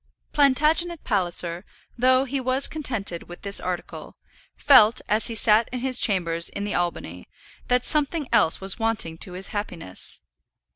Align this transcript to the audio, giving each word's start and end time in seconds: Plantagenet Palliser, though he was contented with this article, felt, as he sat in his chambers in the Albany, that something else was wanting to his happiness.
Plantagenet 0.33 1.03
Palliser, 1.03 1.63
though 1.95 2.25
he 2.25 2.39
was 2.39 2.67
contented 2.67 3.29
with 3.29 3.43
this 3.43 3.61
article, 3.61 4.17
felt, 4.57 4.99
as 5.07 5.27
he 5.27 5.35
sat 5.35 5.69
in 5.71 5.81
his 5.81 5.99
chambers 5.99 6.49
in 6.49 6.63
the 6.63 6.73
Albany, 6.73 7.27
that 7.67 7.85
something 7.85 8.27
else 8.33 8.59
was 8.59 8.79
wanting 8.79 9.19
to 9.19 9.33
his 9.33 9.49
happiness. 9.49 10.19